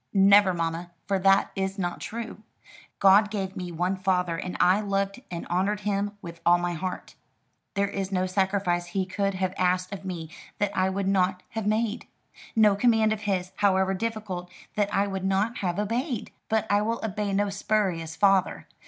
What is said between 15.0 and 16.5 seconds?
would not have obeyed.